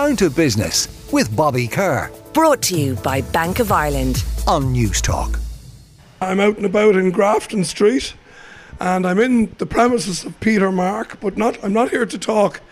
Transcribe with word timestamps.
Down 0.00 0.16
to 0.16 0.30
Business 0.30 0.88
with 1.12 1.36
Bobby 1.36 1.68
Kerr. 1.68 2.10
Brought 2.32 2.62
to 2.62 2.74
you 2.74 2.94
by 2.94 3.20
Bank 3.20 3.58
of 3.58 3.70
Ireland 3.70 4.24
on 4.46 4.74
Newstalk. 4.74 5.38
I'm 6.22 6.40
out 6.40 6.56
and 6.56 6.64
about 6.64 6.96
in 6.96 7.10
Grafton 7.10 7.64
Street 7.64 8.14
and 8.80 9.06
I'm 9.06 9.18
in 9.18 9.54
the 9.58 9.66
premises 9.66 10.24
of 10.24 10.40
Peter 10.40 10.72
Mark, 10.72 11.20
but 11.20 11.36
not 11.36 11.62
I'm 11.62 11.74
not 11.74 11.90
here 11.90 12.06
to 12.06 12.18
talk 12.18 12.62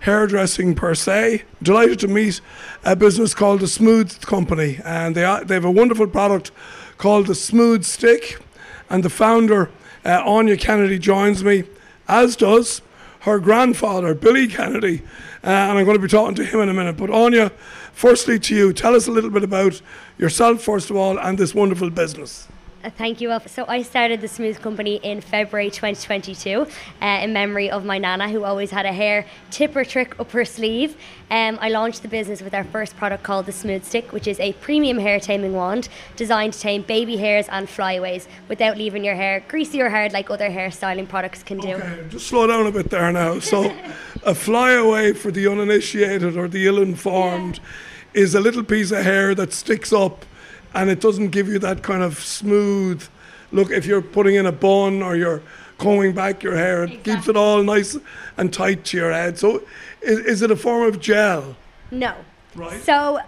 hairdressing 0.00 0.74
per 0.74 0.94
se. 0.94 1.42
Delighted 1.62 1.98
to 1.98 2.08
meet 2.08 2.40
a 2.84 2.96
business 2.96 3.34
called 3.34 3.60
the 3.60 3.68
Smooth 3.68 4.22
Company, 4.22 4.80
and 4.82 5.14
they 5.14 5.24
are, 5.24 5.44
they 5.44 5.56
have 5.56 5.66
a 5.66 5.70
wonderful 5.70 6.06
product 6.06 6.52
called 6.96 7.26
the 7.26 7.34
Smooth 7.34 7.84
Stick, 7.84 8.40
and 8.88 9.04
the 9.04 9.10
founder 9.10 9.68
uh, 10.06 10.22
Aine 10.26 10.56
Kennedy 10.56 10.98
joins 10.98 11.44
me, 11.44 11.64
as 12.08 12.34
does 12.34 12.80
her 13.28 13.38
grandfather 13.38 14.14
Billy 14.14 14.48
Kennedy, 14.48 15.02
uh, 15.44 15.48
and 15.48 15.78
I'm 15.78 15.84
going 15.84 15.96
to 15.96 16.02
be 16.02 16.08
talking 16.08 16.34
to 16.36 16.44
him 16.44 16.60
in 16.60 16.68
a 16.68 16.74
minute. 16.74 16.96
But 16.96 17.10
Aine, 17.10 17.50
firstly 17.92 18.38
to 18.40 18.54
you, 18.54 18.72
tell 18.72 18.94
us 18.94 19.06
a 19.06 19.12
little 19.12 19.30
bit 19.30 19.44
about 19.44 19.80
yourself 20.18 20.62
first 20.62 20.90
of 20.90 20.96
all 20.96 21.18
and 21.18 21.38
this 21.38 21.54
wonderful 21.54 21.90
business. 21.90 22.48
Thank 22.96 23.20
you. 23.20 23.36
So 23.46 23.64
I 23.68 23.82
started 23.82 24.20
the 24.20 24.28
Smooth 24.28 24.60
Company 24.60 24.96
in 25.02 25.20
February 25.20 25.70
2022 25.70 26.66
uh, 27.00 27.04
in 27.04 27.32
memory 27.32 27.70
of 27.70 27.84
my 27.84 27.98
nana 27.98 28.28
who 28.28 28.44
always 28.44 28.70
had 28.70 28.86
a 28.86 28.92
hair 28.92 29.26
tipper 29.50 29.84
trick 29.84 30.18
up 30.18 30.30
her 30.30 30.44
sleeve. 30.44 30.96
Um, 31.30 31.58
I 31.60 31.68
launched 31.68 32.02
the 32.02 32.08
business 32.08 32.40
with 32.40 32.54
our 32.54 32.64
first 32.64 32.96
product 32.96 33.22
called 33.22 33.46
the 33.46 33.52
Smooth 33.52 33.84
Stick, 33.84 34.12
which 34.12 34.26
is 34.26 34.40
a 34.40 34.52
premium 34.54 34.98
hair 34.98 35.20
taming 35.20 35.52
wand 35.52 35.88
designed 36.16 36.54
to 36.54 36.60
tame 36.60 36.82
baby 36.82 37.16
hairs 37.16 37.46
and 37.48 37.68
flyaways 37.68 38.28
without 38.48 38.78
leaving 38.78 39.04
your 39.04 39.14
hair 39.14 39.44
greasy 39.48 39.82
or 39.82 39.90
hard 39.90 40.12
like 40.12 40.30
other 40.30 40.48
hairstyling 40.48 41.08
products 41.08 41.42
can 41.42 41.58
do. 41.58 41.74
Okay, 41.74 42.04
just 42.08 42.28
slow 42.28 42.46
down 42.46 42.66
a 42.66 42.72
bit 42.72 42.90
there 42.90 43.12
now. 43.12 43.38
So 43.40 43.74
a 44.22 44.34
flyaway 44.34 45.12
for 45.12 45.30
the 45.30 45.46
uninitiated 45.46 46.36
or 46.36 46.48
the 46.48 46.66
ill-informed 46.66 47.60
yeah. 48.14 48.22
is 48.22 48.34
a 48.34 48.40
little 48.40 48.64
piece 48.64 48.92
of 48.92 49.04
hair 49.04 49.34
that 49.34 49.52
sticks 49.52 49.92
up 49.92 50.24
and 50.74 50.90
it 50.90 51.00
doesn't 51.00 51.28
give 51.28 51.48
you 51.48 51.58
that 51.58 51.82
kind 51.82 52.02
of 52.02 52.18
smooth 52.18 53.02
look 53.52 53.70
if 53.70 53.86
you're 53.86 54.02
putting 54.02 54.34
in 54.34 54.46
a 54.46 54.52
bun 54.52 55.02
or 55.02 55.16
you're 55.16 55.42
combing 55.78 56.12
back 56.12 56.42
your 56.42 56.56
hair 56.56 56.84
it 56.84 56.90
exactly. 56.90 57.14
keeps 57.14 57.28
it 57.28 57.36
all 57.36 57.62
nice 57.62 57.96
and 58.36 58.52
tight 58.52 58.84
to 58.84 58.96
your 58.96 59.12
head 59.12 59.38
so 59.38 59.62
is, 60.02 60.18
is 60.20 60.42
it 60.42 60.50
a 60.50 60.56
form 60.56 60.86
of 60.86 61.00
gel 61.00 61.56
no 61.90 62.14
right 62.54 62.82
so 62.82 63.18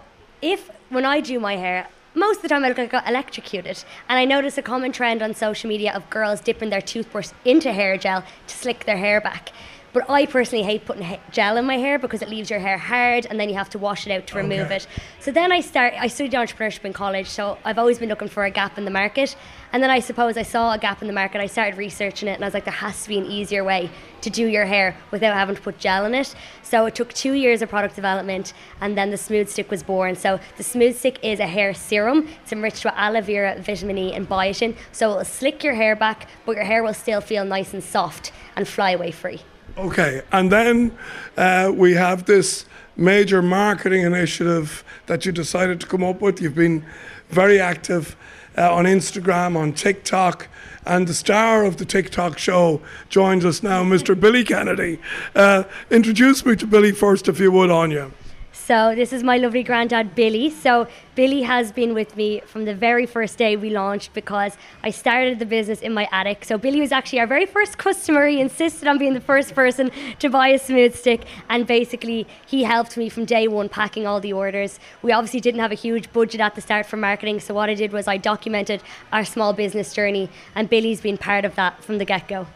if 0.41 0.69
when 0.89 1.05
i 1.05 1.19
do 1.19 1.39
my 1.39 1.55
hair 1.55 1.87
most 2.13 2.37
of 2.37 2.41
the 2.43 2.49
time 2.49 2.63
I 2.63 2.67
look 2.67 2.77
like 2.77 2.93
I 2.93 2.99
got 2.99 3.07
electrocuted. 3.07 3.83
And 4.09 4.19
I 4.19 4.25
notice 4.25 4.57
a 4.57 4.61
common 4.61 4.91
trend 4.91 5.21
on 5.21 5.33
social 5.33 5.69
media 5.69 5.93
of 5.93 6.09
girls 6.09 6.41
dipping 6.41 6.69
their 6.69 6.81
toothbrush 6.81 7.29
into 7.45 7.71
hair 7.71 7.97
gel 7.97 8.23
to 8.47 8.57
slick 8.57 8.85
their 8.85 8.97
hair 8.97 9.21
back. 9.21 9.51
But 9.93 10.09
I 10.09 10.25
personally 10.25 10.63
hate 10.63 10.85
putting 10.85 11.05
gel 11.31 11.57
in 11.57 11.65
my 11.65 11.77
hair 11.77 11.99
because 11.99 12.21
it 12.21 12.29
leaves 12.29 12.49
your 12.49 12.59
hair 12.59 12.77
hard 12.77 13.25
and 13.25 13.37
then 13.37 13.49
you 13.49 13.55
have 13.55 13.69
to 13.71 13.79
wash 13.79 14.07
it 14.07 14.11
out 14.11 14.25
to 14.27 14.37
remove 14.37 14.67
okay. 14.67 14.77
it. 14.77 14.87
So 15.19 15.31
then 15.31 15.51
I 15.51 15.59
start 15.59 15.93
I 15.97 16.07
studied 16.07 16.31
entrepreneurship 16.31 16.85
in 16.85 16.93
college, 16.93 17.27
so 17.27 17.57
I've 17.65 17.77
always 17.77 17.99
been 17.99 18.07
looking 18.07 18.29
for 18.29 18.45
a 18.45 18.51
gap 18.51 18.77
in 18.77 18.85
the 18.85 18.91
market. 18.91 19.35
And 19.73 19.83
then 19.83 19.89
I 19.89 19.99
suppose 19.99 20.37
I 20.37 20.43
saw 20.43 20.73
a 20.73 20.77
gap 20.77 21.01
in 21.01 21.07
the 21.07 21.13
market, 21.13 21.41
I 21.41 21.45
started 21.47 21.77
researching 21.77 22.29
it 22.29 22.33
and 22.33 22.43
I 22.43 22.47
was 22.47 22.53
like 22.53 22.65
there 22.65 22.73
has 22.73 23.03
to 23.03 23.09
be 23.09 23.17
an 23.17 23.25
easier 23.25 23.63
way 23.63 23.89
to 24.21 24.29
do 24.29 24.47
your 24.47 24.65
hair 24.65 24.95
without 25.11 25.33
having 25.33 25.55
to 25.55 25.61
put 25.61 25.77
gel 25.77 26.05
in 26.05 26.15
it. 26.15 26.35
So 26.61 26.85
it 26.85 26.95
took 26.95 27.11
2 27.13 27.33
years 27.33 27.61
of 27.61 27.69
product 27.69 27.95
development 27.95 28.53
and 28.79 28.97
then 28.97 29.11
the 29.11 29.17
smooth 29.17 29.49
stick 29.49 29.69
was 29.69 29.83
born. 29.83 30.15
So 30.15 30.39
the 30.57 30.63
smooth 30.63 30.97
stick 30.97 31.19
is 31.23 31.39
a 31.39 31.47
hair 31.47 31.73
serum. 31.73 32.29
It's 32.43 32.53
enriched 32.53 32.85
with 32.85 32.93
aloe 32.95 33.21
vera, 33.21 33.59
vitamin 33.59 33.97
E 33.97 34.13
and 34.13 34.27
biotin. 34.27 34.75
So 34.91 35.11
it'll 35.11 35.25
slick 35.25 35.63
your 35.63 35.73
hair 35.73 35.95
back, 35.95 36.29
but 36.45 36.55
your 36.55 36.65
hair 36.65 36.81
will 36.81 36.93
still 36.93 37.19
feel 37.19 37.43
nice 37.43 37.73
and 37.73 37.83
soft 37.83 38.31
and 38.55 38.67
fly 38.67 38.91
away 38.91 39.11
free. 39.11 39.41
Okay, 39.77 40.21
and 40.31 40.51
then 40.51 40.97
uh, 41.37 41.71
we 41.73 41.93
have 41.93 42.25
this 42.25 42.65
major 42.97 43.41
marketing 43.41 44.03
initiative 44.03 44.83
that 45.05 45.25
you 45.25 45.31
decided 45.31 45.79
to 45.79 45.87
come 45.87 46.03
up 46.03 46.19
with. 46.21 46.41
You've 46.41 46.55
been 46.55 46.85
very 47.29 47.59
active 47.59 48.15
uh, 48.57 48.73
on 48.73 48.85
Instagram, 48.85 49.55
on 49.55 49.71
TikTok, 49.73 50.47
and 50.85 51.07
the 51.07 51.13
star 51.13 51.63
of 51.63 51.77
the 51.77 51.85
TikTok 51.85 52.37
show 52.37 52.81
joins 53.07 53.45
us 53.45 53.63
now, 53.63 53.83
Mr. 53.83 54.19
Billy 54.19 54.43
Kennedy. 54.43 54.99
Uh, 55.33 55.63
introduce 55.89 56.45
me 56.45 56.55
to 56.57 56.67
Billy 56.67 56.91
first, 56.91 57.29
if 57.29 57.39
you 57.39 57.51
would, 57.51 57.69
Aine. 57.69 58.11
So 58.71 58.95
this 58.95 59.11
is 59.11 59.21
my 59.21 59.35
lovely 59.35 59.63
granddad 59.63 60.15
Billy. 60.15 60.49
So 60.49 60.87
Billy 61.13 61.41
has 61.41 61.73
been 61.73 61.93
with 61.93 62.15
me 62.15 62.39
from 62.45 62.63
the 62.63 62.73
very 62.73 63.05
first 63.05 63.37
day 63.37 63.57
we 63.57 63.69
launched 63.69 64.13
because 64.13 64.55
I 64.81 64.91
started 64.91 65.39
the 65.39 65.45
business 65.45 65.81
in 65.81 65.93
my 65.93 66.07
attic. 66.09 66.45
So 66.45 66.57
Billy 66.57 66.79
was 66.79 66.93
actually 66.93 67.19
our 67.19 67.27
very 67.27 67.45
first 67.45 67.77
customer. 67.77 68.27
He 68.27 68.39
insisted 68.39 68.87
on 68.87 68.97
being 68.97 69.13
the 69.13 69.19
first 69.19 69.55
person 69.55 69.91
to 70.19 70.29
buy 70.29 70.47
a 70.47 70.57
smooth 70.57 70.95
stick 70.95 71.25
and 71.49 71.67
basically 71.67 72.25
he 72.47 72.63
helped 72.63 72.95
me 72.95 73.09
from 73.09 73.25
day 73.25 73.45
one 73.49 73.67
packing 73.67 74.07
all 74.07 74.21
the 74.21 74.31
orders. 74.31 74.79
We 75.01 75.11
obviously 75.11 75.41
didn't 75.41 75.59
have 75.59 75.73
a 75.73 75.81
huge 75.87 76.13
budget 76.13 76.39
at 76.39 76.55
the 76.55 76.61
start 76.61 76.85
for 76.85 76.95
marketing, 76.95 77.41
so 77.41 77.53
what 77.53 77.69
I 77.69 77.73
did 77.73 77.91
was 77.91 78.07
I 78.07 78.15
documented 78.15 78.81
our 79.11 79.25
small 79.25 79.51
business 79.51 79.93
journey 79.93 80.29
and 80.55 80.69
Billy's 80.69 81.01
been 81.01 81.17
part 81.17 81.43
of 81.43 81.55
that 81.55 81.83
from 81.83 81.97
the 81.97 82.05
get-go. 82.05 82.47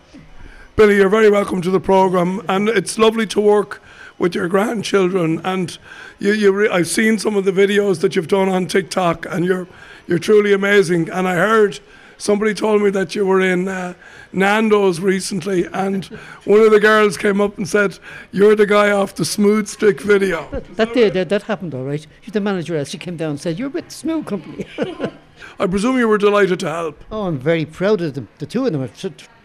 Billy, 0.78 0.96
you're 0.96 1.10
very 1.10 1.30
welcome 1.30 1.62
to 1.62 1.72
the 1.72 1.82
program 1.82 2.42
and 2.48 2.70
it's 2.70 2.98
lovely 2.98 3.28
to 3.28 3.42
work 3.42 3.82
with 4.18 4.36
your 4.36 4.48
grandchildren. 4.48 5.42
And 5.44 5.78
you, 6.20 6.34
you 6.34 6.52
re- 6.52 6.70
I've 6.70 6.88
seen 6.88 7.18
some 7.20 7.36
of 7.36 7.46
the 7.46 7.52
videos 7.52 8.02
that 8.02 8.16
you've 8.16 8.28
done 8.28 8.50
on 8.50 8.68
TikTok, 8.68 9.26
and 9.30 9.46
you're 9.46 9.68
you're 10.08 10.20
truly 10.20 10.54
amazing. 10.54 11.10
And 11.10 11.28
I 11.28 11.36
heard 11.36 11.80
somebody 12.18 12.54
told 12.54 12.82
me 12.82 12.90
that 12.92 13.16
you 13.16 13.26
were 13.26 13.42
in 13.42 13.68
uh, 13.68 13.94
Nando's 14.32 15.00
recently, 15.00 15.66
and 15.74 16.06
one 16.46 16.62
of 16.62 16.72
the 16.72 16.80
girls 16.80 17.18
came 17.18 17.42
up 17.42 17.58
and 17.58 17.68
said, 17.68 18.00
"You're 18.32 18.56
the 18.56 18.68
guy 18.68 18.92
off 18.92 19.16
the 19.16 19.26
Smooth 19.26 19.68
Stick 19.68 20.02
video." 20.02 20.48
That, 20.52 20.76
that 20.76 20.94
did 20.94 21.14
that, 21.14 21.30
that 21.30 21.44
happened 21.44 21.74
all 21.74 21.84
right. 21.84 22.06
She's 22.22 22.34
the 22.34 22.42
manager. 22.42 22.84
She 22.86 22.98
came 22.98 23.18
down 23.18 23.32
and 23.32 23.40
said, 23.40 23.60
"You're 23.60 23.70
with 23.70 23.86
the 23.86 23.94
Smooth 23.94 24.26
Company." 24.26 24.66
I 25.60 25.68
presume 25.68 25.98
you 25.98 26.08
were 26.08 26.18
delighted 26.18 26.60
to 26.62 26.70
help. 26.70 27.04
Oh, 27.12 27.24
I'm 27.28 27.38
very 27.38 27.66
proud 27.66 28.02
of 28.02 28.14
them. 28.14 28.28
The 28.40 28.46
two 28.46 28.66
of 28.66 28.72
them 28.72 28.82
are 28.82 28.90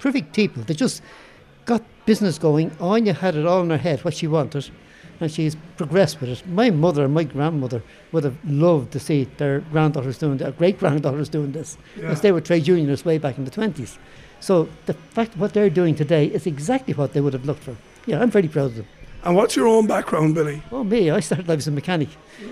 terrific 0.00 0.32
people. 0.32 0.62
They 0.62 0.74
just 0.74 1.02
business 2.10 2.40
going. 2.40 2.72
Aine 2.80 3.14
had 3.14 3.36
it 3.36 3.46
all 3.46 3.62
in 3.62 3.70
her 3.70 3.76
head 3.76 4.04
what 4.04 4.14
she 4.14 4.26
wanted, 4.26 4.68
and 5.20 5.30
she's 5.30 5.54
progressed 5.76 6.20
with 6.20 6.28
it. 6.28 6.44
My 6.44 6.68
mother 6.68 7.04
and 7.04 7.14
my 7.14 7.22
grandmother 7.22 7.84
would 8.10 8.24
have 8.24 8.36
loved 8.44 8.90
to 8.94 8.98
see 8.98 9.28
their 9.36 9.60
granddaughters 9.72 10.18
doing, 10.18 10.38
their 10.38 10.50
great 10.50 10.76
granddaughters 10.80 11.28
doing 11.28 11.52
this, 11.52 11.78
yeah. 11.96 12.12
they 12.14 12.32
were 12.32 12.40
trade 12.40 12.66
unionists 12.66 13.06
way 13.06 13.18
back 13.18 13.38
in 13.38 13.44
the 13.44 13.50
20s. 13.52 13.96
So 14.40 14.68
the 14.86 14.94
fact 14.94 15.36
what 15.36 15.54
they're 15.54 15.70
doing 15.70 15.94
today 15.94 16.26
is 16.26 16.48
exactly 16.48 16.94
what 16.94 17.12
they 17.12 17.20
would 17.20 17.32
have 17.32 17.44
looked 17.44 17.62
for. 17.62 17.76
Yeah, 18.06 18.20
I'm 18.20 18.32
very 18.32 18.48
proud 18.48 18.70
of 18.72 18.74
them. 18.74 18.86
And 19.22 19.36
what's 19.36 19.54
your 19.54 19.68
own 19.68 19.86
background, 19.86 20.34
Billy? 20.34 20.64
Oh, 20.72 20.82
me, 20.82 21.12
I 21.12 21.20
started 21.20 21.46
life 21.46 21.58
as 21.58 21.68
a 21.68 21.70
mechanic. 21.70 22.08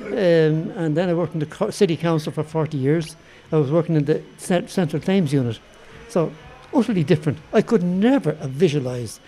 Um, 0.07 0.71
and 0.83 0.97
then 0.97 1.09
I 1.09 1.15
worked 1.15 1.35
in 1.35 1.41
the 1.41 1.47
co- 1.47 1.71
city 1.71 1.97
council 1.97 2.31
for 2.31 2.45
40 2.45 2.79
years. 2.79 3.17
I 3.51 3.57
was 3.57 3.73
working 3.73 3.97
in 3.97 4.05
the 4.05 4.23
central 4.37 5.03
claims 5.03 5.33
unit. 5.33 5.59
So 6.09 6.31
utterly 6.75 7.05
different. 7.05 7.39
I 7.53 7.63
could 7.63 7.83
never 7.83 8.35
have 8.35 8.51
visualised 8.51 9.21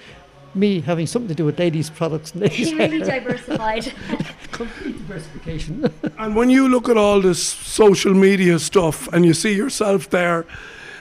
me 0.55 0.81
having 0.81 1.07
something 1.07 1.29
to 1.29 1.35
do 1.35 1.45
with 1.45 1.59
ladies' 1.59 1.91
products. 1.91 2.33
And 2.35 2.43
ladies 2.43 2.73
really 2.73 2.99
diversified. 3.17 3.93
Complete 4.51 4.97
diversification. 4.99 5.93
and 6.19 6.37
when 6.37 6.51
you 6.51 6.69
look 6.69 6.89
at 6.89 6.97
all 6.97 7.21
this 7.21 7.43
social 7.43 8.15
media 8.15 8.59
stuff 8.59 9.09
and 9.13 9.25
you 9.25 9.35
see 9.35 9.55
yourself 9.55 10.11
there 10.11 10.47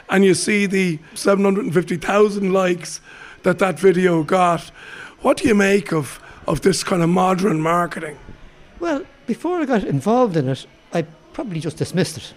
and 0.09 0.24
you 0.24 0.34
see 0.34 0.66
the 0.66 1.00
750,000 1.16 2.54
likes 2.54 3.02
that 3.44 3.59
that 3.59 3.80
video 3.80 4.24
got, 4.24 4.72
what 5.22 5.38
do 5.38 5.48
you 5.48 5.56
make 5.56 5.92
of, 5.94 6.20
of 6.48 6.62
this 6.62 6.84
kind 6.84 7.02
of 7.02 7.09
modern 7.09 7.59
marketing? 7.62 8.18
Well, 8.80 9.06
before 9.28 9.59
I 9.62 9.66
got 9.66 9.84
involved 9.84 10.38
in 10.38 10.48
it, 10.50 10.66
I 10.94 11.04
probably 11.34 11.59
just 11.59 11.78
dismissed 11.78 12.18
it. 12.18 12.34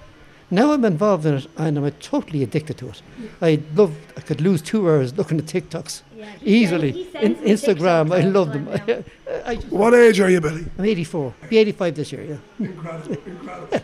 Now 0.51 0.73
I'm 0.73 0.85
involved 0.85 1.25
in 1.25 1.35
it 1.35 1.47
and 1.57 1.79
I'm 1.79 1.91
totally 1.93 2.43
addicted 2.43 2.79
to 2.79 2.89
it. 2.89 3.03
I 3.41 3.61
love, 3.75 3.97
I 4.17 4.21
could 4.21 4.41
lose 4.41 4.61
two 4.61 4.89
hours 4.89 5.17
looking 5.17 5.39
at 5.39 5.47
TikToks 5.47 6.03
yeah, 6.17 6.31
easily. 6.43 7.09
In, 7.21 7.37
Instagram, 7.37 8.09
TikToks 8.09 8.13
I 8.13 8.21
love 8.21 8.53
them. 8.53 8.69
I, 9.47 9.53
I 9.53 9.57
what 9.71 9.95
age 9.95 10.21
are 10.21 10.29
you, 10.29 10.41
Billy? 10.41 10.67
I'm 10.79 10.85
84. 10.85 11.35
Be 11.49 11.59
85 11.59 11.95
this 11.95 12.13
year, 12.13 12.23
yeah. 12.25 12.67
Incredible, 12.67 13.17
incredible. 13.27 13.81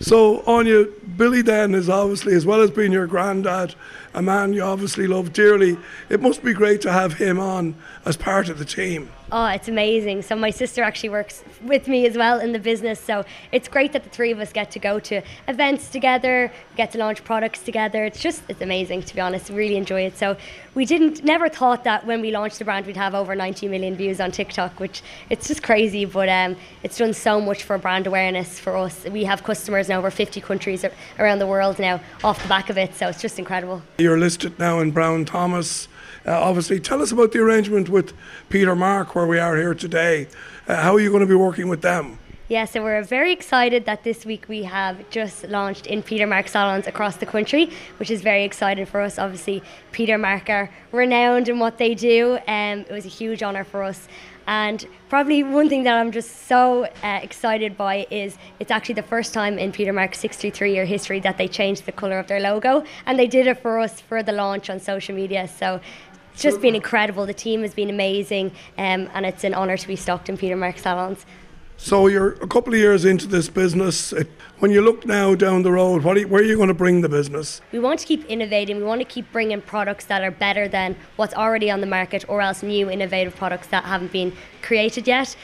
so, 0.00 0.42
Aine, 0.46 0.88
Billy 1.16 1.42
then 1.42 1.74
is 1.74 1.88
obviously, 1.88 2.34
as 2.34 2.44
well 2.44 2.60
as 2.60 2.70
being 2.70 2.92
your 2.92 3.06
granddad, 3.06 3.74
a 4.12 4.22
man 4.22 4.52
you 4.52 4.62
obviously 4.62 5.06
love 5.06 5.32
dearly. 5.32 5.78
It 6.08 6.20
must 6.20 6.44
be 6.44 6.52
great 6.52 6.80
to 6.82 6.92
have 6.92 7.14
him 7.14 7.40
on 7.40 7.74
as 8.04 8.16
part 8.16 8.48
of 8.48 8.58
the 8.58 8.64
team. 8.64 9.10
Oh, 9.32 9.46
it's 9.46 9.68
amazing. 9.68 10.22
So 10.22 10.36
my 10.36 10.50
sister 10.50 10.82
actually 10.82 11.08
works 11.08 11.42
with 11.62 11.88
me 11.88 12.06
as 12.06 12.16
well 12.16 12.40
in 12.40 12.52
the 12.52 12.58
business. 12.58 13.00
So 13.00 13.24
it's 13.52 13.68
great 13.68 13.92
that 13.92 14.04
the 14.04 14.10
three 14.10 14.30
of 14.30 14.38
us 14.38 14.52
get 14.52 14.70
to 14.72 14.78
go 14.78 15.00
to 15.00 15.22
events 15.48 15.88
together, 15.88 16.52
get 16.76 16.92
to 16.92 16.98
launch 16.98 17.24
products 17.24 17.62
together. 17.62 18.04
It's 18.04 18.20
just 18.20 18.42
it's 18.48 18.60
amazing 18.60 19.02
to 19.02 19.14
be 19.14 19.20
honest. 19.20 19.50
Really 19.50 19.76
enjoy 19.76 20.02
it. 20.02 20.18
So 20.18 20.36
we 20.74 20.84
didn't 20.84 21.24
never 21.24 21.48
thought 21.48 21.84
that 21.84 22.06
when 22.06 22.20
we 22.20 22.30
launched 22.32 22.58
the 22.58 22.64
brand 22.64 22.86
we'd 22.86 22.96
have 22.96 23.14
over 23.14 23.34
90 23.34 23.68
million 23.68 23.96
views 23.96 24.20
on 24.20 24.30
TikTok, 24.30 24.78
which 24.78 25.02
it's 25.30 25.48
just 25.48 25.62
crazy. 25.62 26.04
But 26.04 26.28
um, 26.28 26.56
it's 26.82 26.98
done 26.98 27.14
so 27.14 27.40
much 27.40 27.62
for 27.62 27.78
brand 27.78 28.06
awareness 28.06 28.60
for 28.60 28.76
us. 28.76 29.04
We 29.04 29.24
have 29.24 29.42
customers 29.42 29.88
in 29.88 29.96
over 29.96 30.10
50 30.10 30.40
countries 30.42 30.84
around 31.18 31.38
the 31.38 31.46
world 31.46 31.78
now 31.78 32.00
off 32.22 32.42
the 32.42 32.48
back 32.48 32.68
of 32.68 32.76
it. 32.76 32.94
So 32.94 33.08
it's 33.08 33.22
just 33.22 33.38
incredible. 33.38 33.82
You're 33.98 34.18
listed 34.18 34.58
now 34.58 34.80
in 34.80 34.90
Brown 34.90 35.24
Thomas 35.24 35.88
Uh, 36.26 36.32
obviously, 36.40 36.80
tell 36.80 37.02
us 37.02 37.12
about 37.12 37.32
the 37.32 37.38
arrangement 37.38 37.88
with 37.88 38.12
Peter 38.48 38.74
Mark, 38.74 39.14
where 39.14 39.26
we 39.26 39.38
are 39.38 39.56
here 39.56 39.74
today. 39.74 40.26
Uh, 40.66 40.76
how 40.76 40.94
are 40.94 41.00
you 41.00 41.10
going 41.10 41.20
to 41.20 41.26
be 41.26 41.34
working 41.34 41.68
with 41.68 41.82
them? 41.82 42.18
Yeah, 42.46 42.66
so 42.66 42.82
we're 42.82 43.02
very 43.02 43.32
excited 43.32 43.86
that 43.86 44.04
this 44.04 44.26
week 44.26 44.44
we 44.48 44.64
have 44.64 45.08
just 45.08 45.48
launched 45.48 45.86
in 45.86 46.02
Peter 46.02 46.26
Mark 46.26 46.46
salons 46.48 46.86
across 46.86 47.16
the 47.16 47.24
country, 47.24 47.70
which 47.96 48.10
is 48.10 48.20
very 48.20 48.44
exciting 48.44 48.84
for 48.84 49.00
us. 49.00 49.18
Obviously, 49.18 49.62
Peter 49.92 50.18
Mark 50.18 50.50
are 50.50 50.70
renowned 50.92 51.48
in 51.48 51.58
what 51.58 51.78
they 51.78 51.94
do, 51.94 52.38
and 52.46 52.80
um, 52.80 52.86
it 52.90 52.92
was 52.92 53.06
a 53.06 53.08
huge 53.08 53.42
honour 53.42 53.64
for 53.64 53.82
us. 53.82 54.08
And 54.46 54.86
probably 55.08 55.42
one 55.42 55.68
thing 55.68 55.84
that 55.84 55.96
I'm 55.98 56.12
just 56.12 56.46
so 56.46 56.84
uh, 57.02 57.20
excited 57.22 57.76
by 57.76 58.06
is 58.10 58.36
it's 58.60 58.70
actually 58.70 58.96
the 58.96 59.02
first 59.02 59.32
time 59.32 59.58
in 59.58 59.72
Peter 59.72 59.92
Mark's 59.92 60.18
63 60.18 60.72
year 60.72 60.84
history 60.84 61.20
that 61.20 61.38
they 61.38 61.48
changed 61.48 61.86
the 61.86 61.92
colour 61.92 62.18
of 62.18 62.26
their 62.26 62.40
logo, 62.40 62.84
and 63.06 63.18
they 63.18 63.26
did 63.26 63.46
it 63.46 63.60
for 63.60 63.78
us 63.78 64.00
for 64.00 64.22
the 64.22 64.32
launch 64.32 64.70
on 64.70 64.80
social 64.80 65.14
media. 65.14 65.48
So 65.48 65.80
it's 66.32 66.42
just 66.42 66.60
been 66.60 66.74
incredible. 66.74 67.26
The 67.26 67.34
team 67.34 67.62
has 67.62 67.74
been 67.74 67.90
amazing, 67.90 68.50
um, 68.76 69.08
and 69.14 69.24
it's 69.24 69.44
an 69.44 69.54
honour 69.54 69.76
to 69.76 69.86
be 69.86 69.96
stocked 69.96 70.28
in 70.28 70.36
Peter 70.36 70.56
Mark 70.56 70.78
salons. 70.78 71.24
So 71.76 72.06
you're 72.06 72.32
a 72.34 72.46
couple 72.46 72.72
of 72.72 72.78
years 72.78 73.04
into 73.04 73.26
this 73.26 73.48
business. 73.48 74.14
When 74.60 74.70
you 74.70 74.80
look 74.80 75.04
now 75.04 75.34
down 75.34 75.62
the 75.62 75.72
road, 75.72 76.02
what 76.02 76.16
are 76.16 76.22
where 76.28 76.40
are 76.40 76.44
you 76.44 76.56
going 76.56 76.68
to 76.68 76.74
bring 76.74 77.00
the 77.02 77.08
business? 77.08 77.60
We 77.72 77.78
want 77.78 78.00
to 78.00 78.06
keep 78.06 78.24
innovating. 78.26 78.78
We 78.78 78.84
want 78.84 79.00
to 79.00 79.04
keep 79.04 79.30
bringing 79.32 79.60
products 79.60 80.04
that 80.06 80.22
are 80.22 80.30
better 80.30 80.68
than 80.68 80.96
what's 81.16 81.34
already 81.34 81.70
on 81.70 81.80
the 81.80 81.86
market, 81.86 82.24
or 82.28 82.40
else 82.40 82.62
new 82.62 82.88
innovative 82.88 83.36
products 83.36 83.66
that 83.68 83.84
haven't 83.84 84.12
been 84.12 84.32
created 84.62 85.06
yet. 85.06 85.36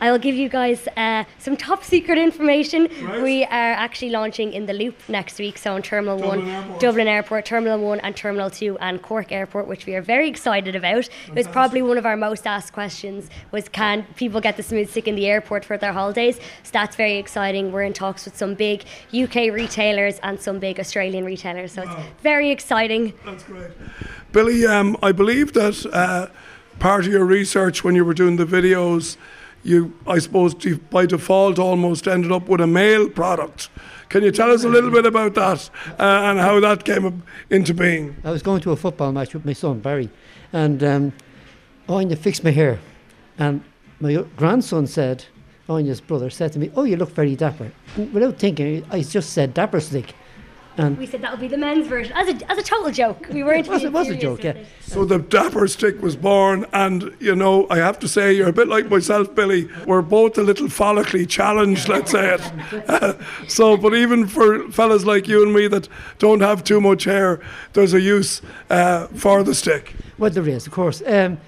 I'll 0.00 0.18
give 0.18 0.34
you 0.34 0.48
guys 0.50 0.86
uh, 0.96 1.24
some 1.38 1.56
top 1.56 1.82
secret 1.82 2.18
information. 2.18 2.88
Right. 3.00 3.22
We 3.22 3.44
are 3.44 3.72
actually 3.72 4.10
launching 4.10 4.52
in 4.52 4.66
the 4.66 4.74
Loop 4.74 4.96
next 5.08 5.38
week, 5.38 5.56
so 5.56 5.74
in 5.74 5.82
Terminal 5.82 6.18
Dublin 6.18 6.40
1, 6.40 6.48
Airport. 6.48 6.80
Dublin 6.80 7.08
Airport, 7.08 7.44
Terminal 7.46 7.78
1, 7.80 8.00
and 8.00 8.14
Terminal 8.14 8.50
2, 8.50 8.78
and 8.78 9.00
Cork 9.00 9.32
Airport, 9.32 9.66
which 9.66 9.86
we 9.86 9.94
are 9.94 10.02
very 10.02 10.28
excited 10.28 10.76
about. 10.76 11.06
Fantastic. 11.06 11.28
It 11.28 11.34
was 11.34 11.48
probably 11.48 11.80
one 11.80 11.96
of 11.96 12.04
our 12.04 12.16
most 12.16 12.46
asked 12.46 12.74
questions 12.74 13.30
was 13.52 13.68
can 13.70 14.04
people 14.16 14.40
get 14.40 14.58
the 14.58 14.62
smooth 14.62 14.90
stick 14.90 15.08
in 15.08 15.14
the 15.16 15.26
airport 15.26 15.64
for 15.64 15.78
their 15.78 15.94
holidays? 15.94 16.36
So 16.62 16.70
that's 16.72 16.94
very 16.94 17.16
exciting. 17.16 17.72
We're 17.72 17.82
in 17.82 17.94
talks 17.94 18.26
with 18.26 18.36
some 18.36 18.54
big 18.54 18.84
UK 19.14 19.50
retailers 19.50 20.18
and 20.22 20.38
some 20.38 20.58
big 20.58 20.78
Australian 20.78 21.24
retailers, 21.24 21.72
so 21.72 21.84
wow. 21.84 21.96
it's 21.96 22.22
very 22.22 22.50
exciting. 22.50 23.14
That's 23.24 23.44
great. 23.44 23.70
Billy, 24.32 24.66
um, 24.66 24.98
I 25.02 25.12
believe 25.12 25.54
that 25.54 25.86
uh, 25.90 26.26
part 26.78 27.06
of 27.06 27.12
your 27.12 27.24
research 27.24 27.82
when 27.82 27.94
you 27.94 28.04
were 28.04 28.14
doing 28.14 28.36
the 28.36 28.44
videos 28.44 29.16
you, 29.66 29.92
I 30.06 30.18
suppose, 30.18 30.54
by 30.90 31.06
default 31.06 31.58
almost 31.58 32.06
ended 32.06 32.32
up 32.32 32.48
with 32.48 32.60
a 32.60 32.66
male 32.66 33.08
product. 33.08 33.68
Can 34.08 34.22
you 34.22 34.30
tell 34.30 34.52
us 34.52 34.62
a 34.64 34.68
little 34.68 34.90
bit 34.90 35.04
about 35.04 35.34
that 35.34 35.68
uh, 35.98 36.02
and 36.02 36.38
how 36.38 36.60
that 36.60 36.84
came 36.84 37.22
into 37.50 37.74
being? 37.74 38.16
I 38.24 38.30
was 38.30 38.42
going 38.42 38.60
to 38.62 38.72
a 38.72 38.76
football 38.76 39.12
match 39.12 39.34
with 39.34 39.44
my 39.44 39.52
son 39.52 39.80
Barry, 39.80 40.08
and 40.52 40.82
um, 40.84 41.12
Aine 41.90 42.14
fixed 42.14 42.44
my 42.44 42.52
hair, 42.52 42.78
and 43.38 43.62
my 43.98 44.24
grandson 44.36 44.86
said, 44.86 45.24
Aine's 45.68 46.00
brother 46.00 46.30
said 46.30 46.52
to 46.52 46.60
me, 46.60 46.70
"Oh, 46.76 46.84
you 46.84 46.96
look 46.96 47.10
very 47.10 47.34
dapper." 47.34 47.72
Without 48.12 48.38
thinking, 48.38 48.84
I 48.90 49.00
just 49.02 49.30
said 49.30 49.52
"dapper 49.52 49.80
stick." 49.80 50.14
And 50.78 50.98
we 50.98 51.06
said 51.06 51.22
that 51.22 51.30
would 51.30 51.40
be 51.40 51.48
the 51.48 51.56
men's 51.56 51.86
version 51.86 52.12
as 52.14 52.28
a, 52.28 52.50
as 52.50 52.58
a 52.58 52.62
total 52.62 52.90
joke. 52.90 53.28
We 53.30 53.42
weren't. 53.42 53.66
it 53.66 53.70
was, 53.70 53.84
it 53.84 53.92
was 53.92 54.08
a 54.08 54.16
joke, 54.16 54.44
yeah. 54.44 54.54
So 54.80 55.04
the 55.04 55.18
Dapper 55.18 55.66
Stick 55.68 56.02
was 56.02 56.16
born, 56.16 56.66
and 56.72 57.14
you 57.18 57.34
know, 57.34 57.66
I 57.70 57.78
have 57.78 57.98
to 58.00 58.08
say, 58.08 58.32
you're 58.32 58.48
a 58.48 58.52
bit 58.52 58.68
like 58.68 58.88
myself, 58.90 59.34
Billy. 59.34 59.68
We're 59.86 60.02
both 60.02 60.36
a 60.38 60.42
little 60.42 60.68
follically 60.68 61.28
challenged, 61.28 61.88
let's 61.88 62.10
say 62.10 62.34
it. 62.34 63.16
So, 63.48 63.76
but 63.76 63.94
even 63.94 64.26
for 64.26 64.70
fellas 64.70 65.04
like 65.04 65.28
you 65.28 65.42
and 65.42 65.52
me 65.52 65.68
that 65.68 65.88
don't 66.18 66.40
have 66.40 66.64
too 66.64 66.80
much 66.80 67.04
hair, 67.04 67.40
there's 67.72 67.94
a 67.94 68.00
use 68.00 68.42
uh, 68.70 69.06
for 69.08 69.42
the 69.42 69.54
stick. 69.54 69.94
Well, 70.18 70.30
there 70.30 70.48
is, 70.48 70.66
of 70.66 70.72
course. 70.72 71.02
Um, 71.06 71.34
a 71.34 71.38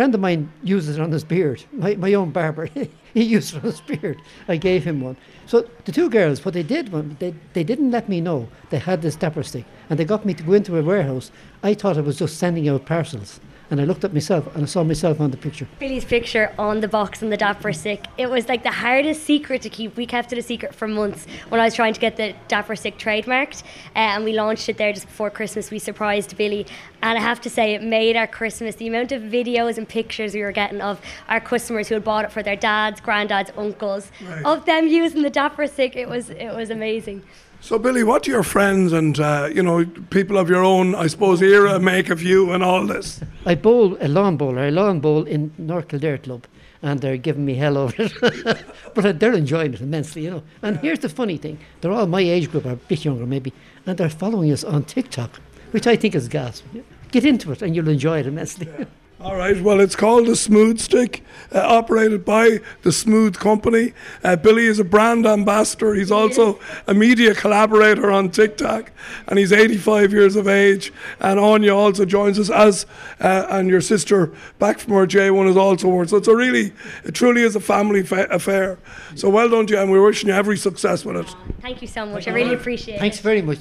friend 0.00 0.14
of 0.14 0.20
mine 0.22 0.50
uses 0.62 0.96
it 0.96 1.02
on 1.02 1.12
his 1.12 1.24
beard. 1.24 1.62
My, 1.72 1.94
my 1.96 2.14
own 2.14 2.30
barber, 2.30 2.70
he 3.12 3.22
used 3.22 3.54
it 3.54 3.58
on 3.58 3.64
his 3.64 3.82
beard. 3.82 4.18
I 4.48 4.56
gave 4.56 4.82
him 4.82 5.02
one. 5.02 5.18
So 5.44 5.68
the 5.84 5.92
two 5.92 6.08
girls, 6.08 6.42
what 6.42 6.54
they 6.54 6.62
did, 6.62 6.90
they, 7.18 7.34
they 7.52 7.62
didn't 7.62 7.90
let 7.90 8.08
me 8.08 8.22
know 8.22 8.48
they 8.70 8.78
had 8.78 9.02
this 9.02 9.14
dapper 9.14 9.42
stick, 9.42 9.66
and 9.90 9.98
they 9.98 10.06
got 10.06 10.24
me 10.24 10.32
to 10.32 10.42
go 10.42 10.54
into 10.54 10.78
a 10.78 10.82
warehouse. 10.82 11.30
I 11.62 11.74
thought 11.74 11.98
it 11.98 12.06
was 12.06 12.18
just 12.18 12.38
sending 12.38 12.66
out 12.66 12.86
parcels. 12.86 13.40
And 13.70 13.80
I 13.80 13.84
looked 13.84 14.02
at 14.02 14.12
myself 14.12 14.52
and 14.56 14.64
I 14.64 14.66
saw 14.66 14.82
myself 14.82 15.20
on 15.20 15.30
the 15.30 15.36
picture. 15.36 15.68
Billy's 15.78 16.04
picture 16.04 16.52
on 16.58 16.80
the 16.80 16.88
box 16.88 17.22
and 17.22 17.30
the 17.30 17.36
Dapper 17.36 17.72
Stick. 17.72 18.06
It 18.18 18.28
was 18.28 18.48
like 18.48 18.64
the 18.64 18.72
hardest 18.72 19.22
secret 19.22 19.62
to 19.62 19.70
keep. 19.70 19.96
We 19.96 20.06
kept 20.06 20.32
it 20.32 20.38
a 20.38 20.42
secret 20.42 20.74
for 20.74 20.88
months 20.88 21.26
when 21.50 21.60
I 21.60 21.64
was 21.64 21.74
trying 21.74 21.94
to 21.94 22.00
get 22.00 22.16
the 22.16 22.34
Dapper 22.48 22.74
Stick 22.74 22.98
trademarked. 22.98 23.62
Uh, 23.94 23.98
and 24.14 24.24
we 24.24 24.32
launched 24.32 24.68
it 24.68 24.76
there 24.76 24.92
just 24.92 25.06
before 25.06 25.30
Christmas. 25.30 25.70
We 25.70 25.78
surprised 25.78 26.36
Billy. 26.36 26.66
And 27.00 27.16
I 27.16 27.20
have 27.20 27.40
to 27.42 27.50
say, 27.50 27.74
it 27.74 27.82
made 27.82 28.16
our 28.16 28.26
Christmas. 28.26 28.74
The 28.74 28.88
amount 28.88 29.12
of 29.12 29.22
videos 29.22 29.78
and 29.78 29.88
pictures 29.88 30.34
we 30.34 30.42
were 30.42 30.52
getting 30.52 30.80
of 30.80 31.00
our 31.28 31.40
customers 31.40 31.88
who 31.88 31.94
had 31.94 32.02
bought 32.04 32.24
it 32.24 32.32
for 32.32 32.42
their 32.42 32.56
dads, 32.56 33.00
granddads, 33.00 33.56
uncles, 33.56 34.10
right. 34.26 34.44
of 34.44 34.66
them 34.66 34.88
using 34.88 35.22
the 35.22 35.30
Dapper 35.30 35.68
Stick, 35.68 35.94
it 35.94 36.08
was, 36.08 36.30
it 36.30 36.52
was 36.54 36.70
amazing. 36.70 37.22
So, 37.62 37.78
Billy, 37.78 38.02
what 38.02 38.22
do 38.22 38.30
your 38.30 38.42
friends 38.42 38.92
and 38.92 39.20
uh, 39.20 39.50
you 39.52 39.62
know 39.62 39.84
people 40.08 40.38
of 40.38 40.48
your 40.48 40.64
own, 40.64 40.94
I 40.94 41.06
suppose, 41.08 41.42
era 41.42 41.78
make 41.78 42.08
of 42.08 42.22
you 42.22 42.52
and 42.52 42.62
all 42.62 42.86
this? 42.86 43.20
I 43.44 43.54
bowl 43.54 43.96
a 44.00 44.08
lawn 44.08 44.36
bowler, 44.36 44.66
a 44.66 44.70
lawn 44.70 45.00
bowl 45.00 45.24
in 45.24 45.52
North 45.58 45.88
Kildare 45.88 46.18
Club, 46.18 46.46
and 46.82 47.00
they're 47.00 47.18
giving 47.18 47.44
me 47.44 47.54
hell 47.54 47.76
over 47.76 47.94
it. 47.98 48.64
but 48.94 49.20
they're 49.20 49.34
enjoying 49.34 49.74
it 49.74 49.80
immensely, 49.82 50.24
you 50.24 50.30
know. 50.30 50.42
And 50.62 50.76
yeah. 50.76 50.82
here's 50.82 51.00
the 51.00 51.10
funny 51.10 51.36
thing: 51.36 51.58
they're 51.80 51.92
all 51.92 52.06
my 52.06 52.22
age 52.22 52.50
group, 52.50 52.64
or 52.64 52.72
a 52.72 52.76
bit 52.76 53.04
younger 53.04 53.26
maybe, 53.26 53.52
and 53.86 53.98
they're 53.98 54.08
following 54.08 54.50
us 54.50 54.64
on 54.64 54.84
TikTok, 54.84 55.38
which 55.72 55.86
I 55.86 55.96
think 55.96 56.14
is 56.14 56.28
gas. 56.28 56.62
Get 57.10 57.24
into 57.26 57.52
it, 57.52 57.60
and 57.60 57.76
you'll 57.76 57.88
enjoy 57.88 58.20
it 58.20 58.26
immensely. 58.26 58.68
Yeah. 58.78 58.86
All 59.22 59.36
right. 59.36 59.60
Well, 59.60 59.80
it's 59.80 59.96
called 59.96 60.28
the 60.28 60.34
Smooth 60.34 60.80
Stick, 60.80 61.22
uh, 61.54 61.58
operated 61.58 62.24
by 62.24 62.60
the 62.82 62.90
Smooth 62.90 63.36
Company. 63.36 63.92
Uh, 64.24 64.36
Billy 64.36 64.64
is 64.64 64.78
a 64.78 64.84
brand 64.84 65.26
ambassador. 65.26 65.92
He's 65.92 66.10
also 66.10 66.58
a 66.86 66.94
media 66.94 67.34
collaborator 67.34 68.10
on 68.10 68.30
TikTok, 68.30 68.90
and 69.26 69.38
he's 69.38 69.52
85 69.52 70.12
years 70.12 70.36
of 70.36 70.48
age. 70.48 70.90
And 71.18 71.38
Aine 71.38 71.68
also 71.68 72.06
joins 72.06 72.38
us 72.38 72.48
as, 72.48 72.86
uh, 73.20 73.46
and 73.50 73.68
your 73.68 73.82
sister 73.82 74.32
back 74.58 74.78
from 74.78 74.94
her 74.94 75.06
J1 75.06 75.50
is 75.50 75.56
also 75.56 76.02
So 76.04 76.16
it's 76.16 76.28
a 76.28 76.34
really, 76.34 76.72
it 77.04 77.14
truly 77.14 77.42
is 77.42 77.54
a 77.54 77.60
family 77.60 78.02
fa- 78.02 78.28
affair. 78.30 78.78
So 79.16 79.28
well 79.28 79.50
done 79.50 79.66
to 79.66 79.74
you, 79.74 79.80
and 79.80 79.90
we're 79.90 80.02
wishing 80.02 80.30
you 80.30 80.34
every 80.34 80.56
success 80.56 81.04
with 81.04 81.16
it. 81.16 81.36
Thank 81.60 81.82
you 81.82 81.88
so 81.88 82.06
much. 82.06 82.26
I 82.26 82.30
really 82.30 82.54
appreciate 82.54 82.98
Thanks 82.98 83.18
it. 83.18 83.22
Thanks 83.22 83.42
very 83.42 83.42
much. 83.42 83.58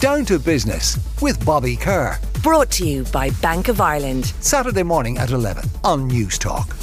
Down 0.00 0.26
to 0.26 0.38
business 0.38 0.98
with 1.22 1.42
Bobby 1.46 1.76
Kerr. 1.76 2.18
Brought 2.42 2.72
to 2.72 2.84
you 2.84 3.04
by 3.04 3.30
Bank 3.40 3.68
of 3.68 3.80
Ireland. 3.80 4.26
Saturday 4.40 4.82
morning 4.82 5.16
at 5.18 5.30
11 5.30 5.62
on 5.84 6.10
Newstalk. 6.10 6.81